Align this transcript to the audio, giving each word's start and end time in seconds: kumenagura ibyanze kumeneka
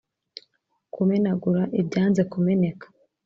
kumenagura 0.93 1.61
ibyanze 1.81 2.21
kumeneka 2.31 2.85